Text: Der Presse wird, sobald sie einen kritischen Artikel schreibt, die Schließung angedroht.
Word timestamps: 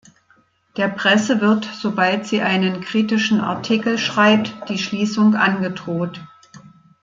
Der 0.77 0.87
Presse 0.87 1.41
wird, 1.41 1.63
sobald 1.79 2.25
sie 2.25 2.41
einen 2.41 2.81
kritischen 2.81 3.39
Artikel 3.39 3.99
schreibt, 3.99 4.67
die 4.67 4.79
Schließung 4.79 5.35
angedroht. 5.35 6.19